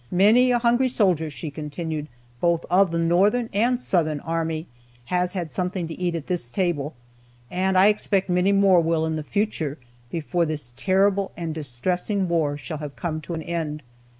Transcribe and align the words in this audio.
Many 0.09 0.49
a 0.49 0.57
hungry 0.57 0.87
soldier,' 0.89 1.29
she 1.29 1.51
continued, 1.51 2.07
'both 2.39 2.65
of 2.71 2.89
the 2.89 2.97
Northern 2.97 3.51
and 3.53 3.79
Southern 3.79 4.19
army, 4.21 4.65
has 5.13 5.33
had 5.33 5.51
something 5.51 5.87
to 5.87 5.93
eat 5.99 6.15
at 6.15 6.25
this 6.25 6.47
table, 6.47 6.95
and 7.51 7.77
I 7.77 7.85
expect 7.85 8.27
many 8.27 8.51
more 8.51 8.79
will 8.81 9.05
in 9.05 9.15
the 9.15 9.21
future, 9.21 9.77
before 10.09 10.47
this 10.47 10.73
terrible 10.75 11.31
and 11.37 11.53
distressing 11.53 12.27
war 12.27 12.57
shall 12.57 12.79
have 12.79 12.95
come 12.95 13.21
to 13.21 13.35
an 13.35 13.43
end.' 13.43 13.83